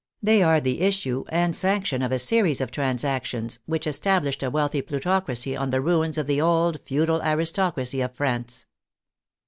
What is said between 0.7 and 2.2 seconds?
issue and sanction of a